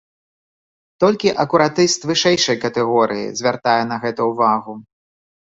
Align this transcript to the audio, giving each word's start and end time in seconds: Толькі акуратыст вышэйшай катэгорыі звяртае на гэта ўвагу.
Толькі 1.03 1.33
акуратыст 1.43 2.07
вышэйшай 2.11 2.57
катэгорыі 2.63 3.29
звяртае 3.43 3.79
на 3.93 4.03
гэта 4.07 4.21
ўвагу. 4.31 4.73